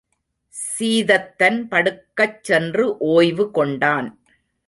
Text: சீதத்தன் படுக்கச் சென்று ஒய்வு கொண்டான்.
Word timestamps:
சீதத்தன் 0.53 1.59
படுக்கச் 1.67 2.39
சென்று 2.41 2.97
ஒய்வு 2.97 3.51
கொண்டான். 3.51 4.09